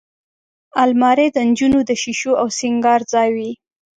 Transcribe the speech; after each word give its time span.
الماري 0.83 1.27
د 1.31 1.37
نجونو 1.49 1.79
د 1.89 1.91
شیشو 2.01 2.31
او 2.41 2.47
سینګار 2.59 3.01
ځای 3.13 3.29
وي 3.37 3.51